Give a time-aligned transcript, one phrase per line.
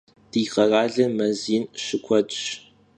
[0.31, 2.39] Di kheralım mez yin şıkuedş.